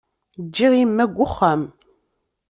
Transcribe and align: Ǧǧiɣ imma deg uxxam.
Ǧǧiɣ 0.45 0.73
imma 0.83 1.05
deg 1.09 1.17
uxxam. 1.25 1.61